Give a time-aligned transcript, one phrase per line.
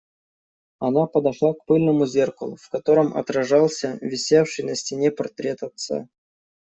[0.79, 6.07] Она подошла к пыльному зеркалу, в котором отражался висевший на стене портрет отца.